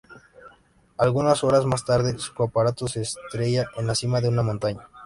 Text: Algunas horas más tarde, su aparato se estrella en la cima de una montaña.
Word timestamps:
Algunas 0.97 1.43
horas 1.43 1.67
más 1.67 1.85
tarde, 1.85 2.17
su 2.17 2.33
aparato 2.41 2.87
se 2.87 3.01
estrella 3.03 3.69
en 3.77 3.85
la 3.85 3.93
cima 3.93 4.19
de 4.19 4.29
una 4.29 4.41
montaña. 4.41 4.81